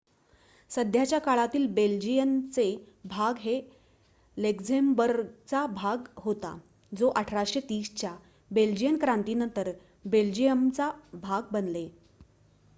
सध्याच्या 0.71 1.17
काळातील 1.19 1.65
बेल्जियनचे 1.73 2.63
भाग 3.05 3.37
हे 3.39 3.59
लक्झेम्बर्गचा 4.37 5.65
भाग 5.65 6.07
होता 6.17 6.57
जो 6.91 7.11
1830 7.17 7.93
च्या 7.97 8.15
बेल्जियन 8.51 8.97
क्रांतीनंतर 8.97 9.71
बेल्जियमचा 10.05 10.91
भाग 11.13 11.41
बनले 11.51 11.87